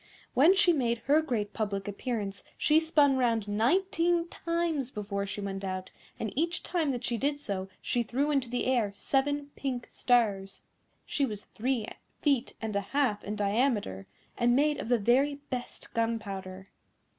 When 0.33 0.55
she 0.55 0.73
made 0.73 0.97
her 1.05 1.21
great 1.21 1.53
public 1.53 1.87
appearance 1.87 2.43
she 2.57 2.79
spun 2.79 3.17
round 3.19 3.47
nineteen 3.47 4.27
times 4.29 4.89
before 4.89 5.27
she 5.27 5.41
went 5.41 5.63
out, 5.63 5.91
and 6.19 6.33
each 6.35 6.63
time 6.63 6.89
that 6.89 7.03
she 7.03 7.19
did 7.19 7.39
so 7.39 7.69
she 7.83 8.01
threw 8.01 8.31
into 8.31 8.49
the 8.49 8.65
air 8.65 8.91
seven 8.95 9.51
pink 9.55 9.85
stars. 9.91 10.63
She 11.05 11.23
was 11.23 11.43
three 11.45 11.85
feet 12.19 12.55
and 12.59 12.75
a 12.75 12.81
half 12.81 13.23
in 13.23 13.35
diameter, 13.35 14.07
and 14.39 14.55
made 14.55 14.79
of 14.79 14.89
the 14.89 14.97
very 14.97 15.35
best 15.51 15.93
gunpowder. 15.93 16.71